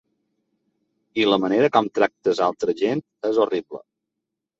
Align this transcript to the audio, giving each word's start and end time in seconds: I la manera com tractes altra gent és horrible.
I 1.23 1.27
la 1.27 1.37
manera 1.43 1.69
com 1.75 1.89
tractes 1.97 2.41
altra 2.45 2.75
gent 2.81 3.05
és 3.31 3.39
horrible. 3.45 3.83